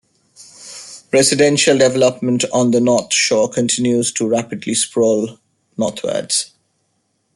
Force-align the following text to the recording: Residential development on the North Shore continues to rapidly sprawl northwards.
Residential 1.13 1.77
development 1.77 2.43
on 2.51 2.71
the 2.71 2.81
North 2.81 3.13
Shore 3.13 3.47
continues 3.47 4.11
to 4.13 4.27
rapidly 4.27 4.73
sprawl 4.73 5.37
northwards. 5.77 6.53